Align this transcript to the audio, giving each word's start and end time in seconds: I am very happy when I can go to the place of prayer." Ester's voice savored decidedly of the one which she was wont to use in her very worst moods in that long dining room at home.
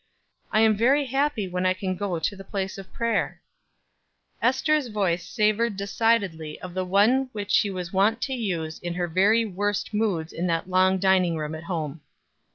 I 0.51 0.61
am 0.61 0.75
very 0.75 1.05
happy 1.05 1.47
when 1.47 1.63
I 1.63 1.75
can 1.75 1.95
go 1.95 2.17
to 2.17 2.35
the 2.35 2.43
place 2.43 2.79
of 2.79 2.91
prayer." 2.91 3.39
Ester's 4.41 4.87
voice 4.87 5.23
savored 5.23 5.77
decidedly 5.77 6.59
of 6.59 6.73
the 6.73 6.83
one 6.83 7.29
which 7.33 7.51
she 7.51 7.69
was 7.69 7.93
wont 7.93 8.19
to 8.23 8.33
use 8.33 8.79
in 8.79 8.95
her 8.95 9.07
very 9.07 9.45
worst 9.45 9.93
moods 9.93 10.33
in 10.33 10.47
that 10.47 10.67
long 10.67 10.97
dining 10.97 11.35
room 11.37 11.53
at 11.53 11.65
home. 11.65 12.01